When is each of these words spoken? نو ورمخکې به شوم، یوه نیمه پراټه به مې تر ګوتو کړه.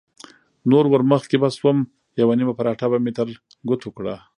نو 0.69 0.75
ورمخکې 0.93 1.37
به 1.41 1.49
شوم، 1.57 1.77
یوه 2.21 2.33
نیمه 2.39 2.53
پراټه 2.59 2.87
به 2.91 2.97
مې 3.03 3.11
تر 3.17 3.27
ګوتو 3.69 3.89
کړه. 3.97 4.15